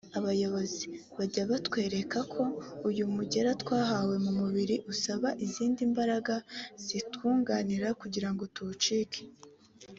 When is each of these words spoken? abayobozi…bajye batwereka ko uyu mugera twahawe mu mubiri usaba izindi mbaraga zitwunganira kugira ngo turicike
abayobozi…bajye 0.19 1.41
batwereka 1.51 2.19
ko 2.33 2.43
uyu 2.89 3.03
mugera 3.15 3.49
twahawe 3.61 4.15
mu 4.25 4.31
mubiri 4.39 4.75
usaba 4.91 5.29
izindi 5.45 5.79
mbaraga 5.91 6.35
zitwunganira 6.85 7.87
kugira 8.01 8.29
ngo 8.33 8.43
turicike 8.55 9.21